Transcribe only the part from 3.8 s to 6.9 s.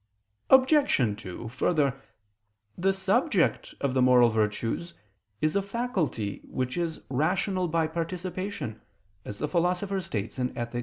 of the moral virtues is a faculty which